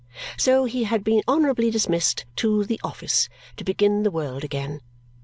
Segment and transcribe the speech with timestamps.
[0.35, 4.81] So, he had been honourably dismissed to "the office" to begin the world again.